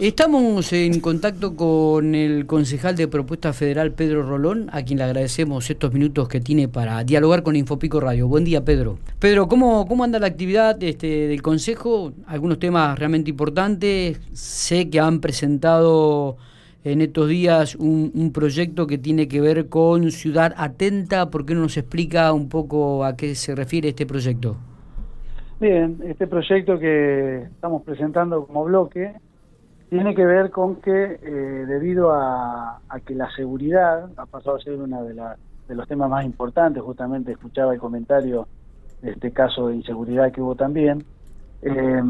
[0.00, 5.68] Estamos en contacto con el concejal de Propuesta Federal, Pedro Rolón, a quien le agradecemos
[5.68, 8.26] estos minutos que tiene para dialogar con Infopico Radio.
[8.26, 8.96] Buen día, Pedro.
[9.18, 12.14] Pedro, ¿cómo, cómo anda la actividad este, del Consejo?
[12.26, 14.18] Algunos temas realmente importantes.
[14.32, 16.38] Sé que han presentado
[16.82, 21.28] en estos días un, un, proyecto que tiene que ver con Ciudad Atenta.
[21.28, 24.56] ¿Por qué no nos explica un poco a qué se refiere este proyecto?
[25.60, 29.12] Bien, este proyecto que estamos presentando como bloque
[29.90, 34.76] tiene que ver con que eh, debido a, que la seguridad ha pasado a ser
[34.76, 38.46] uno de, de los temas más importantes, justamente escuchaba el comentario
[39.02, 41.04] de este caso de inseguridad que hubo también,
[41.62, 42.02] eh,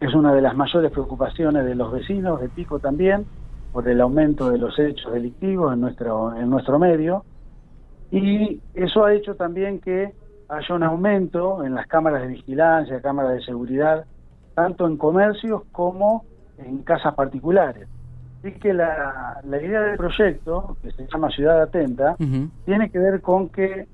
[0.00, 3.26] es una de las mayores preocupaciones de los vecinos de Pico también,
[3.72, 7.26] por el aumento de los hechos delictivos en nuestro, en nuestro medio,
[8.10, 10.14] y eso ha hecho también que
[10.48, 14.06] haya un aumento en las cámaras de vigilancia, cámaras de seguridad,
[14.54, 16.24] tanto en comercios como
[16.64, 17.88] en casas particulares.
[18.42, 22.16] Así que la, la idea del proyecto, que se llama Ciudad Atenta,
[22.64, 23.86] tiene que ver con que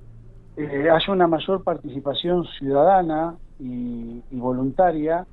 [0.57, 5.27] eh, haya una mayor participación ciudadana y, voluntaria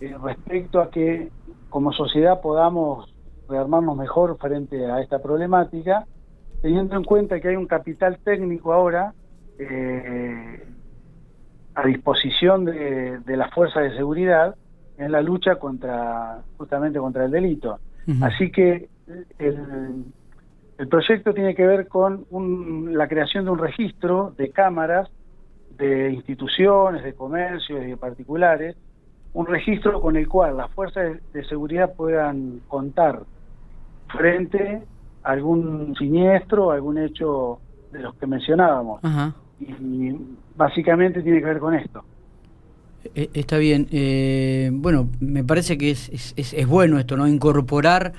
[0.00, 1.30] eh, respecto a que
[1.70, 3.12] como sociedad podamos
[3.48, 6.06] rearmarnos mejor frente a esta problemática,
[6.60, 9.14] teniendo en cuenta que hay un capital técnico ahora
[9.58, 10.66] eh,
[11.74, 14.54] a disposición de, de las fuerzas de seguridad
[14.98, 17.78] en la lucha contra justamente contra el delito.
[18.22, 18.88] Así que
[19.38, 20.04] el,
[20.78, 25.10] el, proyecto tiene que ver con un, la creación de un registro de cámaras
[25.76, 28.76] de instituciones, de comercios y de particulares,
[29.34, 33.20] un registro con el cual las fuerzas de, seguridad puedan contar
[34.08, 34.82] frente
[35.22, 37.60] a algún siniestro, algún hecho
[37.92, 39.00] de los que mencionábamos.
[39.60, 40.16] y
[40.56, 42.04] básicamente tiene que ver con esto.
[43.14, 43.88] Eh, está bien.
[43.90, 47.26] Eh, bueno, me parece que es, es, es, bueno esto, ¿no?
[47.28, 48.12] Incorporar.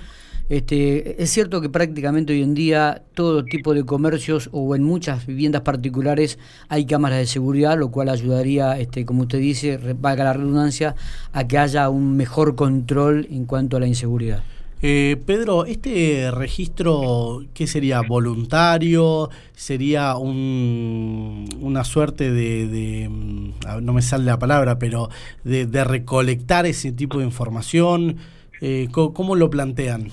[0.49, 5.27] Este, es cierto que prácticamente hoy en día todo tipo de comercios o en muchas
[5.27, 10.33] viviendas particulares hay cámaras de seguridad, lo cual ayudaría, este, como usted dice, valga la
[10.33, 10.95] redundancia,
[11.33, 14.41] a que haya un mejor control en cuanto a la inseguridad.
[14.81, 18.01] Eh, Pedro, ¿este registro qué sería?
[18.07, 19.29] ¿Voluntario?
[19.51, 25.09] ¿Sería un, una suerte de, mm, no me sale la palabra, pero
[25.43, 28.15] de, recolectar ese tipo de información?
[28.61, 30.07] Eh, ¿cómo, lo plantean?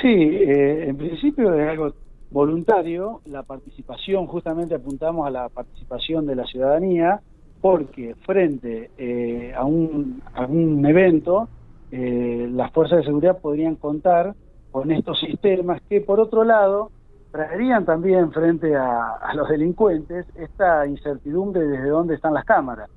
[0.00, 1.92] Sí, eh, en principio es algo
[2.30, 7.20] voluntario, la participación, justamente apuntamos a la participación de la ciudadanía,
[7.60, 11.48] porque frente eh, a, un, a un evento,
[11.90, 14.34] eh, las fuerzas de seguridad podrían contar
[14.70, 16.90] con estos sistemas que, por otro lado,
[17.30, 22.90] traerían también frente a, los delincuentes esta incertidumbre desde dónde están las cámaras.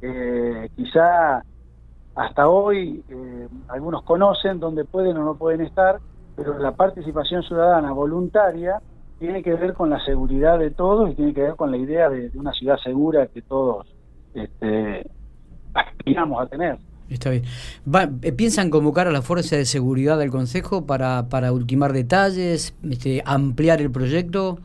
[0.00, 1.42] Eh, quizá
[2.14, 6.00] hasta hoy eh, algunos conocen dónde pueden o no pueden estar,
[6.36, 8.80] pero la participación ciudadana voluntaria
[9.18, 12.08] tiene que ver con la seguridad de todos y tiene que ver con la idea
[12.10, 13.86] de, una ciudad segura que todos
[14.34, 15.08] este,
[15.72, 16.78] aspiramos a tener.
[17.10, 17.44] Está bien.
[18.22, 23.22] Eh, ¿Piensan convocar a la Fuerza de Seguridad del Consejo para, para ultimar detalles, este,
[23.24, 24.58] ampliar el proyecto?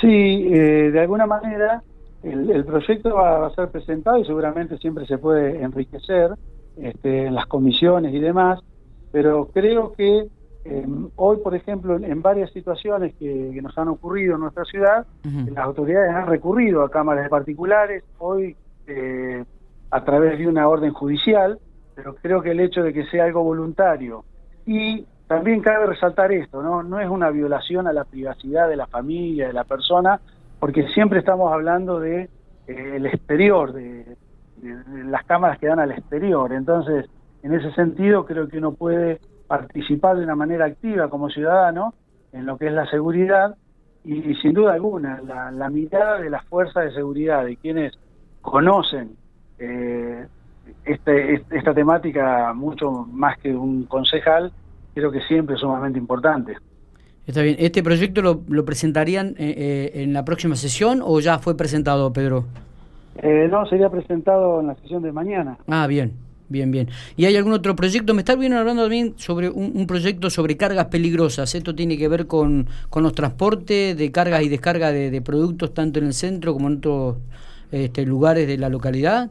[0.00, 1.82] Sí, eh, de alguna manera
[2.22, 6.32] el, proyecto va a ser presentado y seguramente siempre se puede enriquecer
[6.76, 8.60] este, en las comisiones y demás,
[9.12, 10.26] pero creo que
[10.64, 15.64] em, hoy, por ejemplo, en, varias situaciones que, nos han ocurrido en nuestra ciudad, las
[15.64, 18.56] autoridades han recurrido a cámaras de particulares, hoy...
[18.86, 19.44] Eh,
[19.90, 21.58] a través de una orden judicial,
[21.94, 24.24] pero creo que el hecho de que sea algo voluntario
[24.66, 26.82] y también cabe resaltar esto, ¿no?
[26.82, 30.20] No es una violación a la privacidad de la familia, de la persona,
[30.60, 32.28] porque siempre estamos hablando de
[32.66, 34.16] eh, el exterior, de,
[35.04, 36.52] las cámaras que dan al exterior.
[36.52, 37.06] Entonces,
[37.42, 41.94] en ese sentido, creo que uno puede participar de una manera activa como ciudadano
[42.32, 43.56] en lo que es la seguridad
[44.04, 47.92] y, sin duda alguna, la, la mirada de las fuerzas de seguridad, de quienes
[48.40, 49.16] conocen
[49.58, 50.26] eh,
[50.84, 54.52] este, esta temática, mucho más que un concejal,
[54.94, 56.56] creo que siempre es sumamente importante.
[57.26, 57.56] Está bien.
[57.58, 62.44] ¿Este proyecto lo, presentarían eh, eh, en la próxima sesión o ya fue presentado, Pedro?
[63.22, 65.56] Eh, no, sería presentado en la sesión de mañana.
[65.68, 66.12] Ah, bien,
[66.50, 66.88] bien, bien.
[67.16, 68.12] ¿Y hay algún otro proyecto?
[68.12, 71.54] Me está bien hablando también sobre un, proyecto sobre cargas peligrosas.
[71.54, 75.72] Esto tiene que ver con, con los transportes de cargas y descargas de, de, productos
[75.72, 77.16] tanto en el centro como en otros
[77.72, 79.30] este, lugares de la localidad.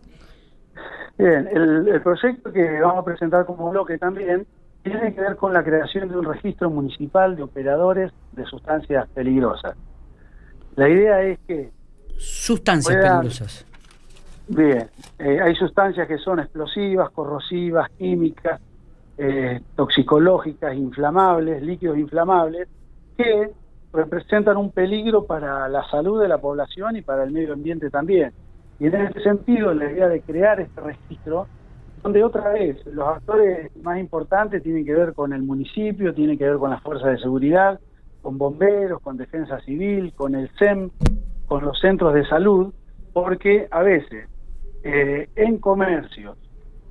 [1.18, 4.48] Bien, el, proyecto que vamos a presentar como bloque también
[4.82, 9.76] tiene que ver con la creación de un registro municipal de operadores de sustancias peligrosas.
[10.76, 11.72] La idea es que...
[12.18, 13.66] Sustancias peligrosas.
[14.48, 14.90] Bien,
[15.20, 18.60] eh, hay sustancias que son explosivas, corrosivas, químicas,
[19.18, 22.68] eh, toxicológicas inflamables, líquidos inflamables,
[23.16, 23.52] que
[23.94, 28.34] representan un peligro para la salud de la población y para el medio ambiente también.
[28.80, 31.48] Y en ese sentido, la idea de crear este registro,
[32.02, 36.46] donde otra vez los actores más importantes tienen que ver con el municipio, tienen que
[36.46, 37.80] ver con las fuerzas de seguridad,
[38.22, 40.90] con bomberos, con defensa civil, con el SEM,
[41.46, 42.74] con los centros de salud,
[43.14, 44.28] porque a veces
[44.84, 46.38] eh, en comercios,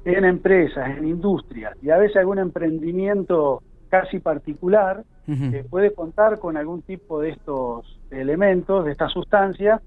[0.05, 6.57] en empresas, en industrias y a veces algún emprendimiento casi particular eh, puede contar con
[6.57, 9.81] algún tipo de estos elementos, de estas sustancias,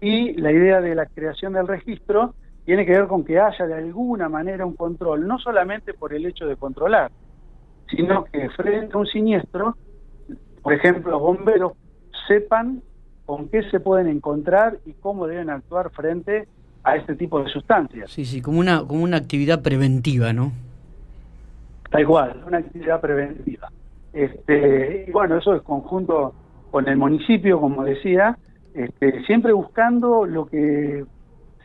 [0.00, 3.74] y la idea de la creación del registro tiene que ver con que haya de
[3.74, 7.10] alguna manera un control, no solamente por el hecho de controlar,
[7.90, 9.76] sino que frente a un siniestro,
[10.62, 11.72] por ejemplo, los bomberos
[12.28, 12.82] sepan
[13.26, 16.48] con qué se pueden encontrar y cómo deben actuar frente
[16.82, 18.10] a este tipo de sustancias.
[18.10, 20.52] Sí, sí, como una, como una actividad preventiva, ¿no?
[21.90, 23.68] Tal cual, una actividad preventiva.
[24.12, 26.34] Este, y bueno, eso es conjunto
[26.70, 28.38] con el municipio, como decía,
[28.74, 31.04] este, siempre buscando lo que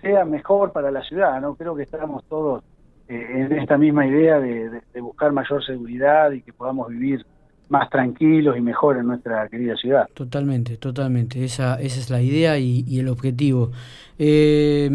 [0.01, 1.55] sea mejor para la ciudad, ¿no?
[1.55, 2.63] Creo que estamos todos
[3.07, 7.25] eh, en esta misma idea de, buscar mayor seguridad y que podamos vivir
[7.69, 10.07] más tranquilos y mejor en nuestra querida ciudad.
[10.13, 11.43] Totalmente, totalmente.
[11.43, 13.71] Esa, esa es la idea y, el objetivo.
[14.17, 14.89] Eh,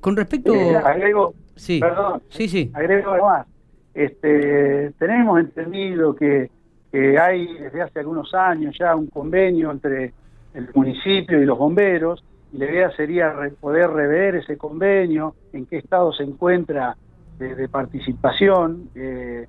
[0.00, 0.54] con respecto...
[0.54, 1.80] Eh, agrego, sí.
[1.80, 2.70] Perdón, sí, sí.
[2.72, 3.46] agrego algo más.
[3.94, 6.50] Este, tenemos entendido que,
[6.92, 10.12] que hay desde hace algunos años ya un convenio entre
[10.54, 15.78] el municipio y los bomberos, y la idea sería poder rever ese convenio, en qué
[15.78, 16.96] estado se encuentra
[17.38, 19.46] de, participación eh,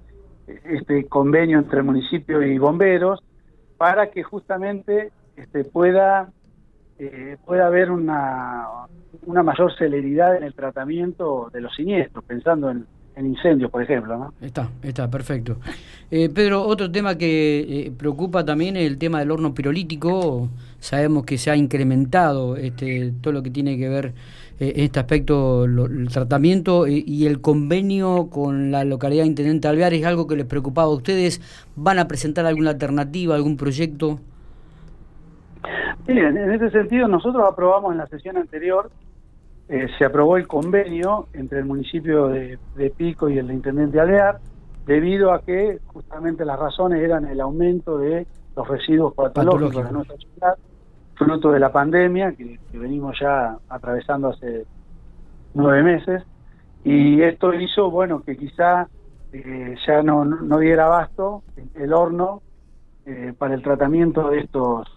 [0.47, 3.21] este convenio entre municipio y bomberos,
[3.77, 6.31] para que justamente este, pueda,
[6.99, 8.67] eh, pueda haber una,
[9.25, 12.85] una mayor celeridad en el tratamiento de los siniestros, pensando en,
[13.21, 14.17] en incendios, por ejemplo.
[14.17, 14.33] ¿no?
[14.41, 15.57] Está, está, perfecto.
[16.09, 20.49] Eh, Pedro, otro tema que eh, preocupa también es el tema del horno pirolítico.
[20.79, 24.13] Sabemos que se ha incrementado este, todo lo que tiene que ver
[24.59, 29.93] eh, este aspecto, el tratamiento y el convenio con la localidad de Intendente Alvear.
[29.93, 31.41] ¿Es algo que les preocupaba a ustedes?
[31.75, 34.19] ¿Van a presentar alguna alternativa, algún proyecto?
[36.07, 38.89] Miren, en ese sentido nosotros aprobamos en la sesión anterior
[39.69, 42.57] eh, se aprobó el convenio entre el municipio de,
[42.97, 44.39] Pico y el intendente Alvear,
[44.85, 50.17] debido a que justamente las razones eran el aumento de los residuos patológicos de nuestra
[50.17, 50.57] ciudad,
[51.15, 54.65] fruto de la pandemia que, venimos ya atravesando hace
[55.53, 56.23] nueve meses,
[56.83, 58.87] y esto hizo, bueno, que quizá
[59.31, 61.43] eh, ya no, no diera abasto
[61.75, 62.41] el horno
[63.05, 64.87] eh, para el tratamiento de estos,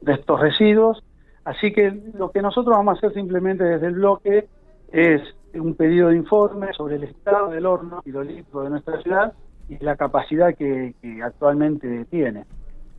[0.00, 1.02] de estos residuos,
[1.44, 4.48] Así que lo que nosotros vamos a hacer simplemente desde el bloque
[4.92, 5.20] es
[5.54, 9.32] un pedido de informe sobre el estado del horno hidrolítico de nuestra ciudad
[9.68, 12.44] y la capacidad que, actualmente tiene.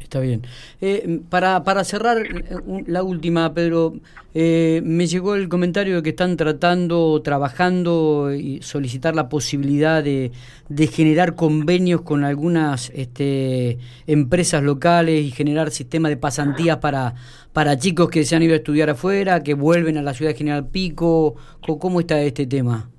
[0.04, 0.44] Está bien.
[0.82, 2.44] Eh, para, para cerrar eh,
[2.86, 3.94] la última, Pedro,
[4.34, 10.32] eh, me llegó el comentario de que están tratando, trabajando y solicitar la posibilidad de,
[10.70, 17.16] de generar convenios con algunas este, empresas locales y generar sistemas de pasantías para,
[17.54, 20.38] para chicos que se han ido a estudiar afuera, que vuelven a la ciudad de
[20.38, 21.36] General Pico.
[21.62, 22.90] ¿Cómo está este tema?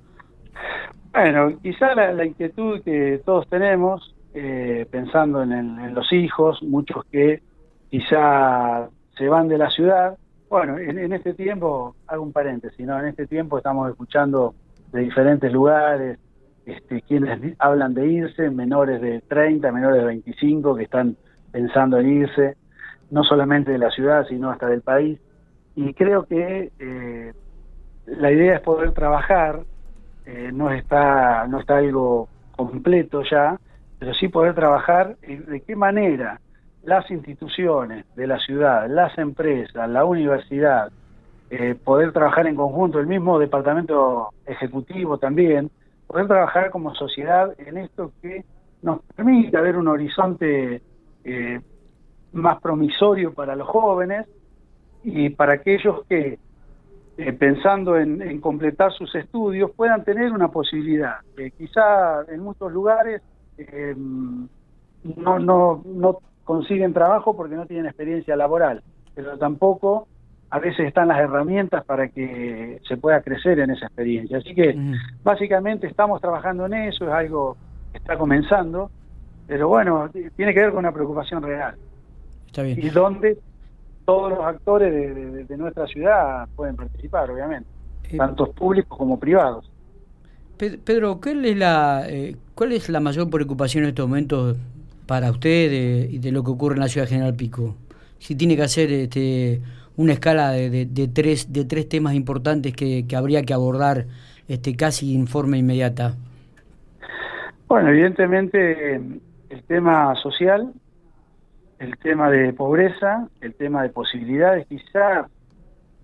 [1.12, 7.40] Bueno, quizá la inquietud que todos tenemos eh, pensando en, los hijos, muchos que
[7.88, 10.18] quizá se van de la ciudad.
[10.50, 12.98] Bueno, en, este tiempo, hago un paréntesis, ¿no?
[12.98, 14.54] En este tiempo estamos escuchando
[14.92, 16.18] de diferentes lugares,
[16.66, 21.16] este, quienes hablan de irse, menores de 30, menores de 25 que están
[21.52, 22.56] pensando en irse,
[23.10, 25.20] no solamente de la ciudad, sino hasta del país.
[25.76, 27.32] Y creo que eh,
[28.06, 29.60] la idea es poder trabajar,
[30.26, 33.58] eh, no está no está algo completo ya,
[34.04, 36.38] pero sí poder trabajar de qué manera
[36.82, 40.92] las instituciones de la ciudad, las empresas, la universidad,
[41.48, 45.70] eh, poder trabajar en conjunto, el mismo departamento ejecutivo también,
[46.06, 48.44] poder trabajar como sociedad en esto que
[48.82, 50.82] nos permita ver un horizonte
[51.24, 51.60] eh,
[52.34, 54.26] más promisorio para los jóvenes
[55.02, 56.38] y para aquellos que,
[57.16, 61.20] eh, pensando en, completar sus estudios, puedan tener una posibilidad.
[61.56, 63.22] quizá en muchos lugares
[63.58, 68.82] eh, no, no, no consiguen trabajo porque no tienen experiencia laboral,
[69.14, 70.08] pero tampoco
[70.50, 74.38] a veces están las herramientas para que se pueda crecer en esa experiencia.
[74.38, 74.76] Así que
[75.24, 77.56] básicamente estamos trabajando en eso, es algo
[77.90, 78.90] que está comenzando,
[79.46, 81.74] pero bueno, tiene que ver con una preocupación real.
[82.46, 82.78] Está bien.
[82.80, 83.38] Y donde
[84.04, 87.68] todos los actores de, nuestra ciudad pueden participar, obviamente,
[88.10, 89.70] eh, tanto públicos como privados.
[90.56, 94.56] Pedro, ¿cuál es la, eh, ¿cuál es la mayor preocupación en estos momentos
[95.06, 97.76] para usted y de, lo que ocurre en la ciudad General Pico?
[98.18, 99.60] Si tiene que hacer este,
[99.96, 104.06] una escala de, de, tres, de tres temas importantes que, que, habría que abordar
[104.48, 106.14] este, casi en forma inmediata.
[107.66, 110.72] Bueno, evidentemente el tema social,
[111.80, 115.28] el tema de pobreza, el tema de posibilidades, quizá,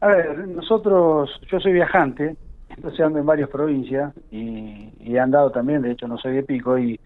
[0.00, 2.37] a ver, nosotros, yo soy viajante,
[2.76, 6.78] entonces ando en varias provincias y, he andado también, de hecho no soy de Pico,
[6.78, 6.98] y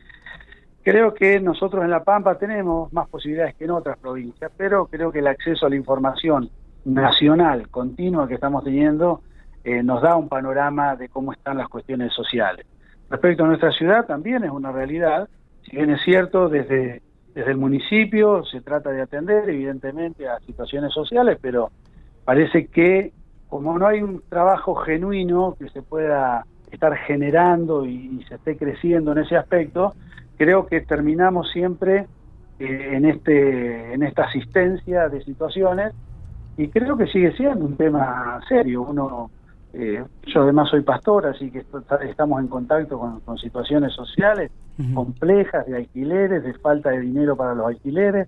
[0.82, 5.10] creo que nosotros en La Pampa tenemos más posibilidades que en otras provincias, pero creo
[5.10, 6.50] que el acceso a la información
[6.84, 9.22] nacional continua que estamos teniendo
[9.64, 12.66] eh, nos da un panorama de cómo están las cuestiones sociales.
[13.08, 15.28] Respecto a nuestra ciudad también es una realidad,
[15.62, 17.00] si bien es cierto, desde,
[17.34, 21.70] desde el municipio se trata de atender evidentemente a situaciones sociales, pero
[22.24, 23.12] parece que
[23.54, 29.12] como no hay un trabajo genuino que se pueda estar generando y, se esté creciendo
[29.12, 29.94] en ese aspecto,
[30.36, 32.08] creo que terminamos siempre
[32.58, 35.94] eh, en este en esta asistencia de situaciones
[36.56, 38.82] y creo que sigue siendo un tema serio.
[38.82, 39.30] Uno,
[39.72, 41.64] eh, yo además soy pastor, así que
[42.08, 44.50] estamos en contacto con, situaciones sociales
[44.94, 48.26] complejas de alquileres, de falta de dinero para los alquileres,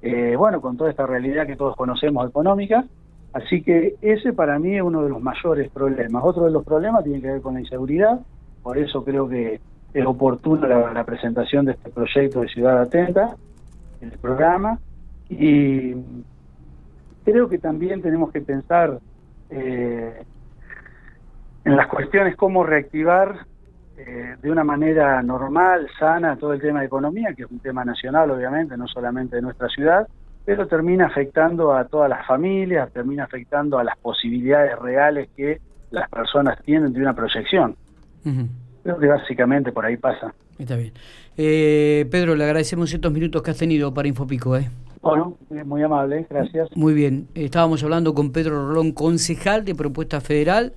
[0.00, 2.86] eh, bueno, con toda esta realidad que todos conocemos económica.
[3.32, 6.22] Así que ese para mí es uno de los mayores problemas.
[6.24, 8.20] Otro de los problemas tiene que ver con la inseguridad,
[8.62, 9.60] por eso creo que
[9.94, 13.36] es oportuna la, presentación de este proyecto de Ciudad Atenta,
[14.00, 14.78] el programa,
[15.28, 15.94] y
[17.24, 18.98] creo que también tenemos que pensar
[19.50, 20.22] eh,
[21.64, 23.46] en las cuestiones cómo reactivar
[23.96, 27.84] eh, de una manera normal, sana, todo el tema de economía, que es un tema
[27.84, 30.08] nacional obviamente, no solamente de nuestra ciudad,
[30.44, 36.08] pero termina afectando a todas las familias, termina afectando a las posibilidades reales que las
[36.08, 37.76] personas tienen de una proyección.
[38.82, 40.34] Creo que básicamente por ahí pasa.
[40.58, 40.92] Está bien.
[41.36, 44.56] Eh, Pedro, le agradecemos estos minutos que has tenido para Infopico.
[44.56, 44.70] ¿eh?
[45.02, 46.68] Bueno, muy amable, gracias.
[46.76, 50.70] Muy bien, estábamos hablando con Pedro Rolón, concejal de Propuesta Federal.